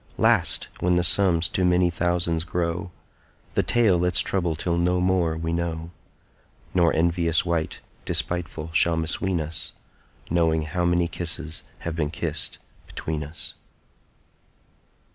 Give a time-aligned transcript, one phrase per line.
[0.17, 2.85] Last when the sums to many thousands grow,
[3.53, 5.91] 10 The tale let's trouble till no more we know,
[6.73, 9.73] Nor envious wight despiteful shall misween us
[10.31, 13.53] Knowing how many kisses have been kissed between us.